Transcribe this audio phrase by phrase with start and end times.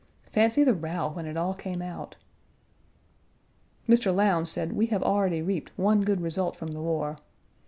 [0.31, 2.15] Fancy the row when it all came out.
[3.87, 4.11] Mr.
[4.11, 7.17] Lowndes said we have already reaped one good result from the war.